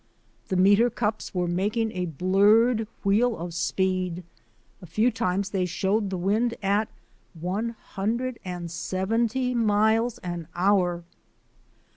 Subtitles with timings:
[0.47, 4.23] The meter cups were making a blurred wheel of speed;
[4.81, 6.89] a few times they showed the wind at
[7.39, 11.03] one hundred and seventy miles an hour.